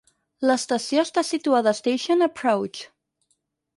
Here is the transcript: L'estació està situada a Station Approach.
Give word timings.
L'estació 0.51 1.03
està 1.09 1.23
situada 1.29 1.73
a 1.75 1.79
Station 1.81 2.29
Approach. 2.29 2.85